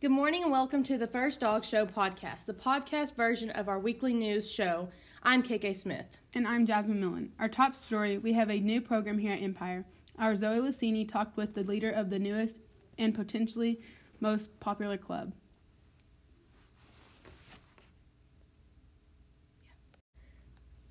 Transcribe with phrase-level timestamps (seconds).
[0.00, 3.80] Good morning and welcome to the First Dog Show podcast, the podcast version of our
[3.80, 4.88] weekly news show.
[5.24, 6.18] I'm KK Smith.
[6.36, 7.32] And I'm Jasmine Millen.
[7.40, 9.84] Our top story we have a new program here at Empire.
[10.16, 12.60] Our Zoe Lucini talked with the leader of the newest
[12.96, 13.80] and potentially
[14.20, 15.32] most popular club.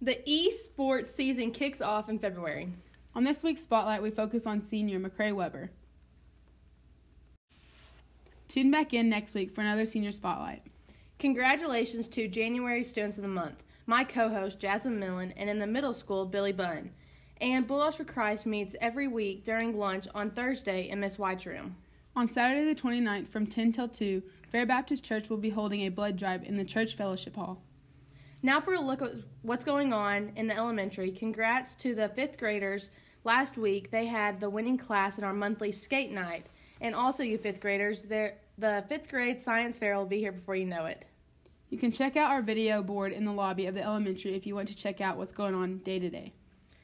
[0.01, 2.73] The esports season kicks off in February.
[3.15, 5.71] On this week's Spotlight, we focus on senior McCray Weber.
[8.57, 10.63] Tune back in next week for another senior Spotlight.
[11.19, 15.67] Congratulations to January Students of the Month, my co host Jasmine Millen, and in the
[15.67, 16.89] middle school, Billy Bunn.
[17.39, 21.75] And Bulldogs for Christ meets every week during lunch on Thursday in Miss White's room.
[22.15, 25.89] On Saturday the 29th from 10 till 2, Fair Baptist Church will be holding a
[25.89, 27.61] blood drive in the Church Fellowship Hall.
[28.41, 29.11] Now for a look at
[29.43, 31.11] what's going on in the elementary.
[31.11, 32.89] Congrats to the fifth graders.
[33.23, 36.47] Last week they had the winning class in our monthly skate night.
[36.79, 38.03] And also, you fifth graders,
[38.57, 41.05] the fifth grade science fair will be here before you know it.
[41.69, 44.55] You can check out our video board in the lobby of the elementary if you
[44.55, 46.33] want to check out what's going on day to day.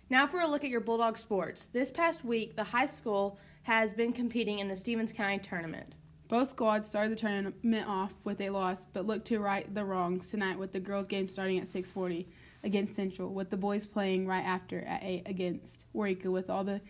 [0.09, 1.67] Now for a look at your Bulldog sports.
[1.72, 5.95] This past week, the high school has been competing in the Stephens County tournament.
[6.28, 10.30] Both squads started the tournament off with a loss, but look to right the wrongs
[10.30, 12.28] tonight with the girls' game starting at 6:40
[12.64, 16.81] against Central, with the boys playing right after at 8 against Eureka, with all the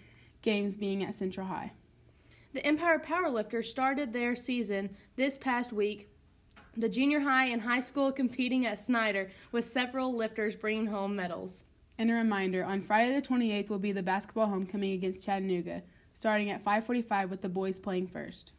[0.41, 1.71] games being at Central High.
[2.53, 6.09] The Empire Powerlifters started their season this past week.
[6.77, 11.63] The junior high and high school competing at Snyder, with several lifters bringing home medals.
[11.97, 15.81] And a reminder: on Friday the 28th will be the basketball homecoming against Chattanooga,
[16.13, 18.51] starting at 5:45 with the boys playing first.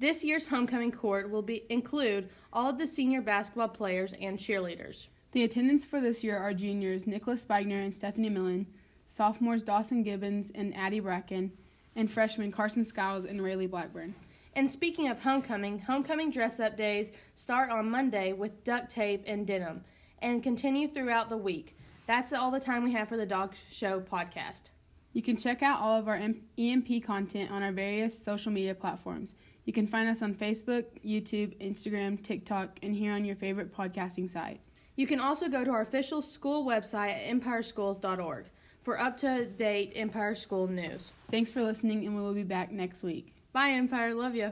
[0.00, 5.06] This year's homecoming court will be include all of the senior basketball players and cheerleaders.
[5.30, 8.66] The attendants for this year are juniors Nicholas Spagner and Stephanie Millen,
[9.06, 11.52] sophomores Dawson Gibbons and Addie Bracken,
[11.98, 14.14] and freshmen Carson Skiles and Rayleigh Blackburn.
[14.54, 19.46] And speaking of homecoming, homecoming dress up days start on Monday with duct tape and
[19.46, 19.84] denim
[20.22, 21.76] and continue throughout the week.
[22.06, 24.70] That's all the time we have for the Dog Show podcast.
[25.12, 26.20] You can check out all of our
[26.56, 29.34] EMP content on our various social media platforms.
[29.64, 34.30] You can find us on Facebook, YouTube, Instagram, TikTok, and here on your favorite podcasting
[34.30, 34.60] site.
[34.94, 38.46] You can also go to our official school website at empireschools.org
[38.88, 41.12] for up to date Empire School news.
[41.30, 43.34] Thanks for listening, and we will be back next week.
[43.52, 44.14] Bye, Empire.
[44.14, 44.50] Love you.